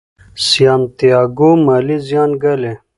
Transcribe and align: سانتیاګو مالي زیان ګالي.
سانتیاګو 0.47 1.49
مالي 1.65 1.97
زیان 2.07 2.31
ګالي. 2.41 2.73